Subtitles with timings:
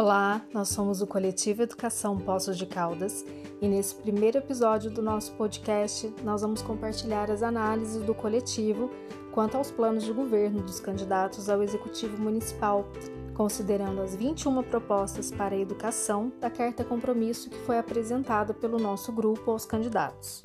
[0.00, 3.22] Olá, nós somos o Coletivo Educação Poços de Caldas
[3.60, 8.90] e nesse primeiro episódio do nosso podcast nós vamos compartilhar as análises do coletivo
[9.30, 12.88] quanto aos planos de governo dos candidatos ao Executivo Municipal,
[13.34, 19.12] considerando as 21 propostas para a educação da Carta Compromisso que foi apresentada pelo nosso
[19.12, 20.42] grupo aos candidatos.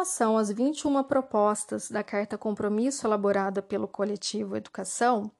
[0.00, 5.30] Relação às 21 propostas da Carta Compromisso elaborada pelo coletivo Educação,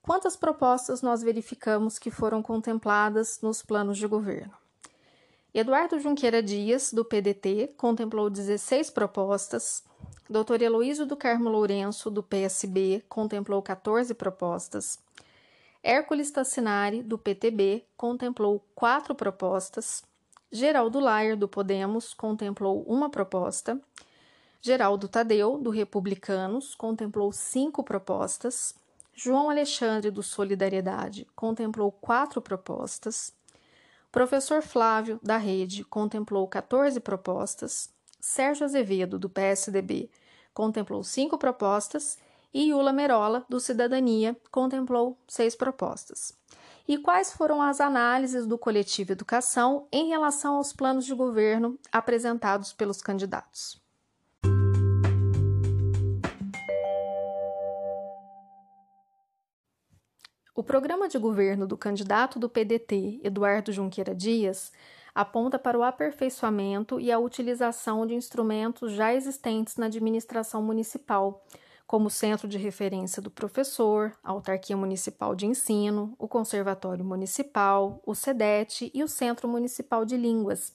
[0.00, 4.54] quantas propostas nós verificamos que foram contempladas nos planos de governo?
[5.52, 9.82] Eduardo Junqueira Dias, do PDT, contemplou 16 propostas.
[10.30, 10.62] Dr.
[10.62, 15.00] Heloísio do Carmo Lourenço, do PSB, contemplou 14 propostas.
[15.82, 20.04] Hércules Tassinari, do PTB, contemplou quatro propostas.
[20.50, 23.80] Geraldo Layer, do Podemos, contemplou uma proposta.
[24.60, 28.74] Geraldo Tadeu, do Republicanos, contemplou cinco propostas.
[29.12, 33.34] João Alexandre, do Solidariedade, contemplou quatro propostas.
[34.12, 37.90] Professor Flávio, da Rede, contemplou 14 propostas.
[38.20, 40.08] Sérgio Azevedo, do PSDB,
[40.54, 42.18] contemplou cinco propostas.
[42.54, 46.32] E Yula Merola, do Cidadania, contemplou seis propostas
[46.88, 52.72] e quais foram as análises do coletivo Educação em relação aos planos de governo apresentados
[52.72, 53.80] pelos candidatos.
[60.54, 64.72] O programa de governo do candidato do PDT, Eduardo Junqueira Dias,
[65.14, 71.44] aponta para o aperfeiçoamento e a utilização de instrumentos já existentes na administração municipal,
[71.86, 78.14] como Centro de Referência do Professor, a Autarquia Municipal de Ensino, o Conservatório Municipal, o
[78.14, 80.74] SEDET e o Centro Municipal de Línguas,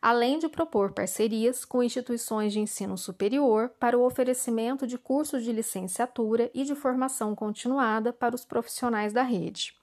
[0.00, 5.52] além de propor parcerias com instituições de ensino superior para o oferecimento de cursos de
[5.52, 9.74] licenciatura e de formação continuada para os profissionais da rede.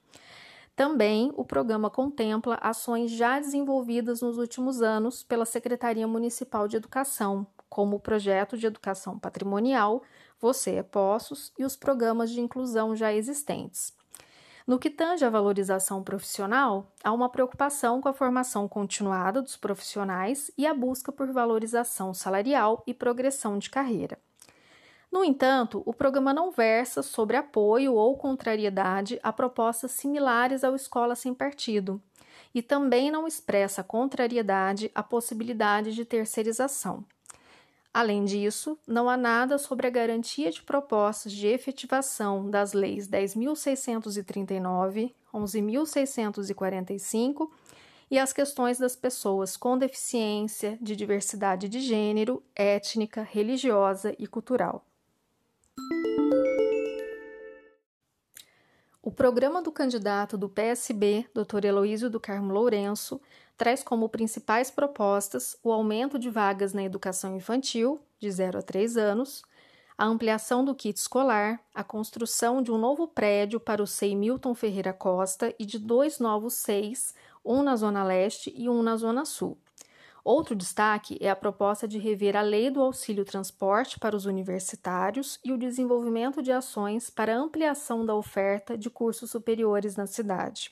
[0.75, 7.45] Também o programa contempla ações já desenvolvidas nos últimos anos pela Secretaria Municipal de Educação,
[7.69, 10.01] como o projeto de educação patrimonial
[10.41, 13.93] Você é Poços e os programas de inclusão já existentes.
[14.65, 20.49] No que tange à valorização profissional, há uma preocupação com a formação continuada dos profissionais
[20.57, 24.17] e a busca por valorização salarial e progressão de carreira.
[25.11, 31.15] No entanto, o programa não versa sobre apoio ou contrariedade a propostas similares ao Escola
[31.15, 32.01] Sem Partido
[32.53, 37.03] e também não expressa contrariedade à possibilidade de terceirização.
[37.93, 45.13] Além disso, não há nada sobre a garantia de propostas de efetivação das leis 10.639,
[45.33, 47.49] 11.645
[48.11, 54.85] e as questões das pessoas com deficiência, de diversidade de gênero, étnica, religiosa e cultural.
[59.19, 61.65] Programa do candidato do PSB, Dr.
[61.65, 63.19] Heloísio do Carmo Lourenço,
[63.57, 68.95] traz como principais propostas o aumento de vagas na educação infantil, de 0 a 3
[68.95, 69.43] anos,
[69.97, 74.55] a ampliação do kit escolar, a construção de um novo prédio para o SEI Milton
[74.55, 77.13] Ferreira Costa e de dois novos SEIs,
[77.43, 79.57] um na Zona Leste e um na Zona Sul.
[80.23, 85.39] Outro destaque é a proposta de rever a lei do auxílio transporte para os universitários
[85.43, 90.71] e o desenvolvimento de ações para ampliação da oferta de cursos superiores na cidade.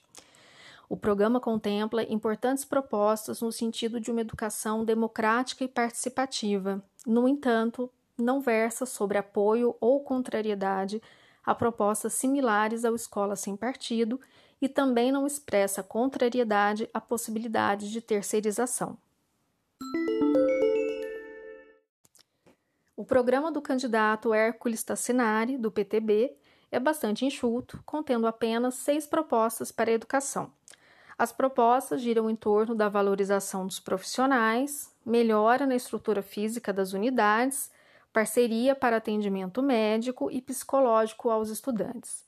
[0.90, 6.82] O programa contempla importantes propostas no sentido de uma educação democrática e participativa.
[7.06, 11.02] No entanto, não versa sobre apoio ou contrariedade
[11.46, 14.20] a propostas similares ao Escola Sem Partido
[14.62, 18.98] e também não expressa contrariedade à possibilidade de terceirização.
[23.00, 26.36] O programa do candidato Hércules Tassinari, do PTB,
[26.72, 30.52] é bastante enxuto, contendo apenas seis propostas para a educação.
[31.16, 37.70] As propostas giram em torno da valorização dos profissionais, melhora na estrutura física das unidades,
[38.12, 42.26] parceria para atendimento médico e psicológico aos estudantes.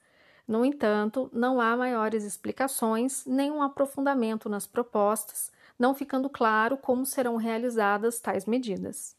[0.48, 7.06] No entanto, não há maiores explicações nem um aprofundamento nas propostas, não ficando claro como
[7.06, 9.18] serão realizadas tais medidas.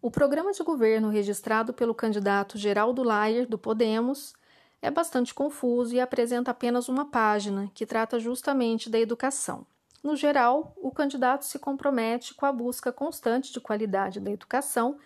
[0.00, 4.34] O programa de governo registrado pelo candidato Geraldo Layer, do Podemos,
[4.80, 9.66] é bastante confuso e apresenta apenas uma página, que trata justamente da educação.
[10.02, 14.96] No geral, o candidato se compromete com a busca constante de qualidade da educação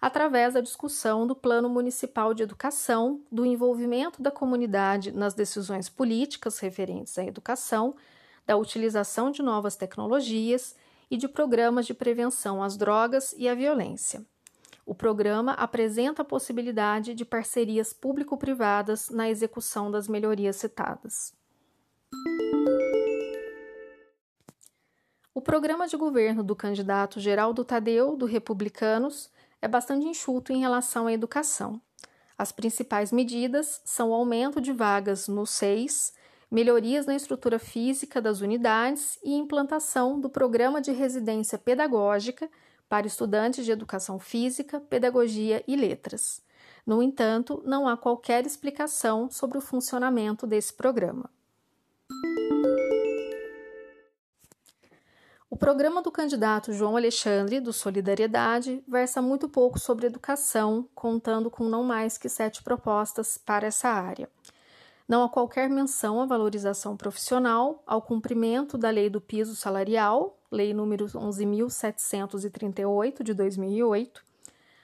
[0.00, 6.58] através da discussão do Plano Municipal de Educação, do envolvimento da comunidade nas decisões políticas
[6.58, 7.94] referentes à educação,
[8.46, 10.74] da utilização de novas tecnologias
[11.10, 14.24] e de programas de prevenção às drogas e à violência.
[14.86, 21.34] O programa apresenta a possibilidade de parcerias público-privadas na execução das melhorias citadas.
[25.32, 31.06] O programa de governo do candidato Geraldo Tadeu, do Republicanos, é bastante enxuto em relação
[31.06, 31.80] à educação.
[32.36, 36.14] As principais medidas são o aumento de vagas no SEIS,
[36.50, 42.50] melhorias na estrutura física das unidades e implantação do programa de residência pedagógica
[42.88, 46.42] para estudantes de educação física, pedagogia e letras.
[46.84, 51.30] No entanto, não há qualquer explicação sobre o funcionamento desse programa.
[55.50, 61.68] O programa do candidato João Alexandre, do Solidariedade, versa muito pouco sobre educação, contando com
[61.68, 64.30] não mais que sete propostas para essa área.
[65.08, 70.74] Não há qualquer menção à valorização profissional, ao cumprimento da lei do piso salarial, Lei
[70.74, 74.20] número 11.738 de 2008,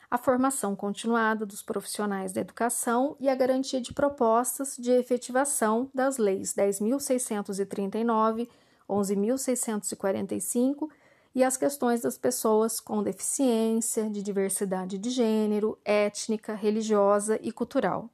[0.09, 6.19] a formação continuada dos profissionais da educação e a garantia de propostas de efetivação das
[6.19, 8.49] leis 10.639,
[8.89, 10.89] 11.645
[11.35, 18.09] e as questões das pessoas com deficiência, de diversidade de gênero, étnica, religiosa e cultural.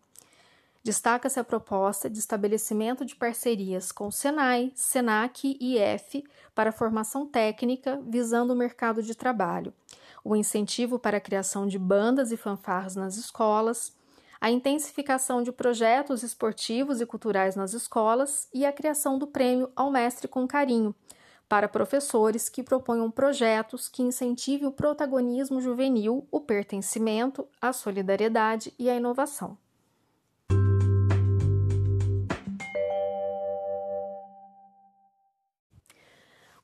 [0.85, 8.01] Destaca-se a proposta de estabelecimento de parcerias com Senai, Senac e IF para formação técnica
[8.05, 9.73] visando o mercado de trabalho,
[10.25, 13.93] o incentivo para a criação de bandas e fanfarras nas escolas,
[14.43, 19.89] a intensificação de projetos esportivos e culturais nas escolas e a criação do prêmio ao
[19.89, 20.93] Mestre com Carinho,
[21.49, 28.91] para professores que proponham projetos que incentivem o protagonismo juvenil, o pertencimento, a solidariedade e
[28.91, 29.57] a inovação.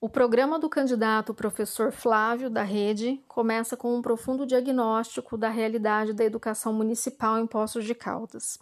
[0.00, 6.12] O programa do candidato professor Flávio da Rede começa com um profundo diagnóstico da realidade
[6.12, 8.60] da educação municipal em Poços de Caldas.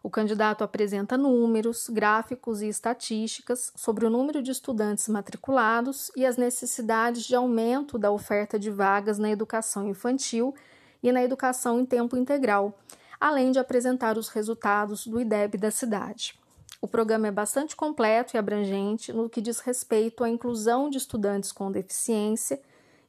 [0.00, 6.36] O candidato apresenta números, gráficos e estatísticas sobre o número de estudantes matriculados e as
[6.36, 10.54] necessidades de aumento da oferta de vagas na educação infantil
[11.02, 12.78] e na educação em tempo integral,
[13.18, 16.39] além de apresentar os resultados do IDEB da cidade.
[16.82, 21.52] O programa é bastante completo e abrangente no que diz respeito à inclusão de estudantes
[21.52, 22.58] com deficiência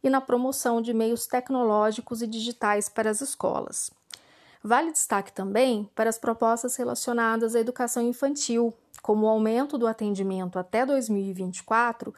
[0.04, 3.90] e na promoção de meios tecnológicos e digitais para as escolas.
[4.62, 10.60] Vale destaque também para as propostas relacionadas à educação infantil, como o aumento do atendimento
[10.60, 12.14] até 2024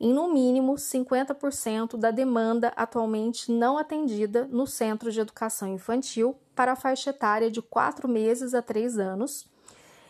[0.00, 6.72] em no mínimo 50% da demanda atualmente não atendida no Centro de Educação Infantil para
[6.72, 9.46] a faixa etária de 4 meses a 3 anos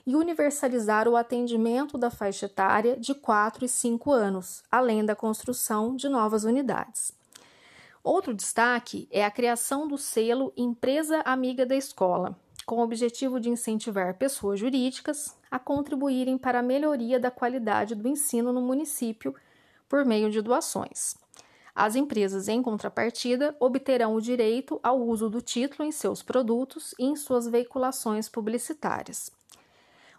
[0.07, 5.97] e universalizar o atendimento da faixa etária de 4 e 5 anos, além da construção
[5.97, 7.13] de novas unidades.
[8.03, 13.49] Outro destaque é a criação do selo Empresa Amiga da Escola, com o objetivo de
[13.49, 19.35] incentivar pessoas jurídicas a contribuírem para a melhoria da qualidade do ensino no município
[19.89, 21.17] por meio de doações.
[21.75, 27.05] As empresas, em contrapartida, obterão o direito ao uso do título em seus produtos e
[27.05, 29.31] em suas veiculações publicitárias.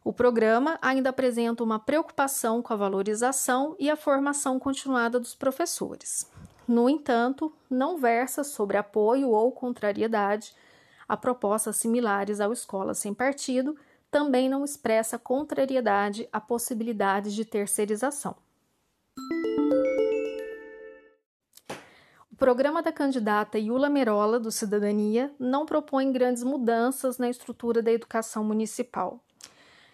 [0.05, 6.31] O programa ainda apresenta uma preocupação com a valorização e a formação continuada dos professores.
[6.67, 10.53] No entanto, não versa sobre apoio ou contrariedade
[11.09, 13.75] a propostas similares ao Escola Sem Partido,
[14.11, 18.35] também não expressa contrariedade à possibilidade de terceirização.
[22.31, 27.91] O programa da candidata Yula Merola, do Cidadania, não propõe grandes mudanças na estrutura da
[27.91, 29.24] educação municipal.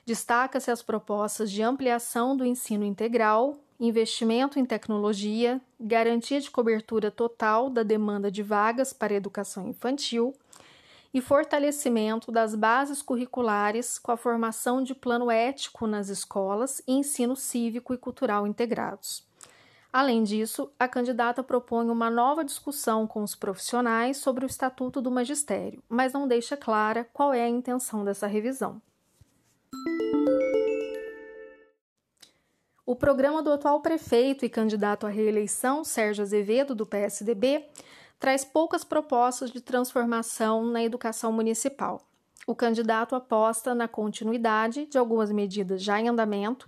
[0.05, 7.70] Destaca-se as propostas de ampliação do ensino integral, investimento em tecnologia, garantia de cobertura total
[7.70, 10.34] da demanda de vagas para educação infantil
[11.13, 17.36] e fortalecimento das bases curriculares com a formação de plano ético nas escolas e ensino
[17.36, 19.29] cívico e cultural integrados.
[19.93, 25.12] Além disso, a candidata propõe uma nova discussão com os profissionais sobre o Estatuto do
[25.12, 28.81] Magistério, mas não deixa clara qual é a intenção dessa revisão.
[32.91, 37.65] O programa do atual prefeito e candidato à reeleição, Sérgio Azevedo, do PSDB,
[38.19, 42.05] traz poucas propostas de transformação na educação municipal.
[42.45, 46.67] O candidato aposta na continuidade de algumas medidas já em andamento,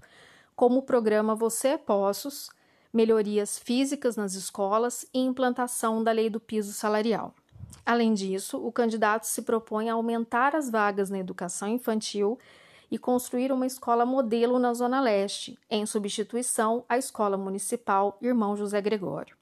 [0.56, 2.50] como o programa Você é Poços,
[2.94, 7.36] melhorias físicas nas escolas e implantação da lei do piso salarial.
[7.86, 12.40] Além disso, o candidato se propõe a aumentar as vagas na educação infantil
[12.94, 18.80] e construir uma escola modelo na Zona Leste, em substituição à Escola Municipal Irmão José
[18.80, 19.36] Gregório.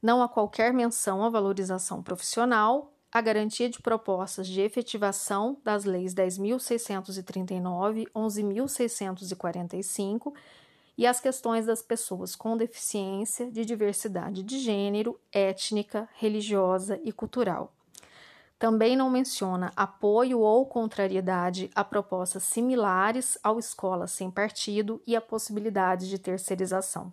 [0.00, 6.14] Não há qualquer menção à valorização profissional, a garantia de propostas de efetivação das leis
[6.14, 10.32] 10.639 e 11.645
[10.96, 17.72] e as questões das pessoas com deficiência de diversidade de gênero, étnica, religiosa e cultural.
[18.58, 25.20] Também não menciona apoio ou contrariedade a propostas similares ao Escola Sem Partido e a
[25.20, 27.12] possibilidade de terceirização.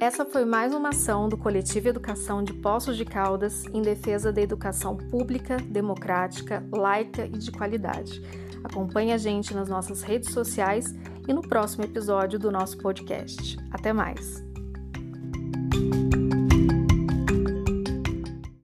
[0.00, 4.40] Essa foi mais uma ação do Coletivo Educação de Poços de Caldas em defesa da
[4.40, 8.22] educação pública, democrática, laica e de qualidade.
[8.64, 10.94] Acompanhe a gente nas nossas redes sociais
[11.26, 13.58] e no próximo episódio do nosso podcast.
[13.70, 14.47] Até mais!